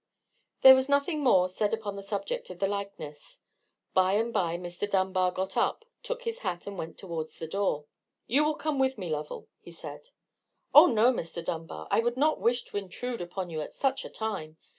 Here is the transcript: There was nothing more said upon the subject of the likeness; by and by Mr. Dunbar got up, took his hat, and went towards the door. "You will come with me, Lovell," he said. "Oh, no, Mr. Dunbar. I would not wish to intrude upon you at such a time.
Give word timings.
There 0.63 0.73
was 0.73 0.89
nothing 0.89 1.19
more 1.23 1.47
said 1.47 1.75
upon 1.75 1.95
the 1.95 2.01
subject 2.01 2.49
of 2.49 2.57
the 2.57 2.67
likeness; 2.67 3.39
by 3.93 4.13
and 4.13 4.33
by 4.33 4.57
Mr. 4.57 4.89
Dunbar 4.89 5.29
got 5.29 5.55
up, 5.55 5.85
took 6.01 6.23
his 6.23 6.39
hat, 6.39 6.65
and 6.65 6.75
went 6.75 6.97
towards 6.97 7.37
the 7.37 7.45
door. 7.45 7.85
"You 8.25 8.43
will 8.43 8.55
come 8.55 8.79
with 8.79 8.97
me, 8.97 9.09
Lovell," 9.11 9.47
he 9.59 9.69
said. 9.71 10.09
"Oh, 10.73 10.87
no, 10.87 11.13
Mr. 11.13 11.45
Dunbar. 11.45 11.87
I 11.91 11.99
would 11.99 12.17
not 12.17 12.41
wish 12.41 12.63
to 12.63 12.77
intrude 12.77 13.21
upon 13.21 13.51
you 13.51 13.61
at 13.61 13.75
such 13.75 14.03
a 14.03 14.09
time. 14.09 14.57